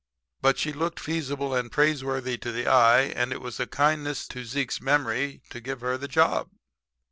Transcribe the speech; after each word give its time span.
But 0.41 0.57
she 0.57 0.73
looked 0.73 0.99
feasible 0.99 1.53
and 1.53 1.71
praiseworthy 1.71 2.35
to 2.39 2.51
the 2.51 2.65
eye, 2.65 3.01
and 3.03 3.31
it 3.31 3.39
was 3.39 3.59
a 3.59 3.67
kindness 3.67 4.27
to 4.29 4.43
Zeke's 4.43 4.81
memory 4.81 5.43
to 5.51 5.61
give 5.61 5.81
her 5.81 5.95
the 5.95 6.07
job. 6.07 6.49